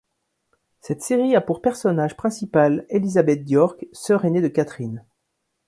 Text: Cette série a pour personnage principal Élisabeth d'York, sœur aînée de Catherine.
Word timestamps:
Cette 0.79 1.03
série 1.03 1.35
a 1.35 1.41
pour 1.41 1.61
personnage 1.61 2.17
principal 2.17 2.87
Élisabeth 2.89 3.45
d'York, 3.45 3.85
sœur 3.91 4.25
aînée 4.25 4.41
de 4.41 4.47
Catherine. 4.47 5.05